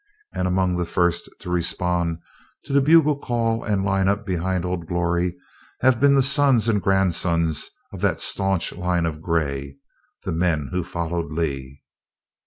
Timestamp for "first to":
0.87-1.51